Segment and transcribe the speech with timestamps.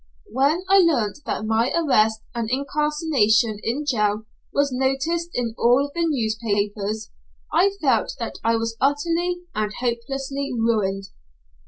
[0.31, 6.07] When I learnt that my arrest and incarceration in jail was noticed in all the
[6.07, 7.11] newspapers,
[7.53, 11.09] I felt that I was utterly and hopelessly ruined.